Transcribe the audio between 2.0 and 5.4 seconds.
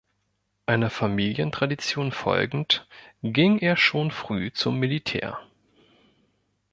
folgend ging er schon früh zum Militär.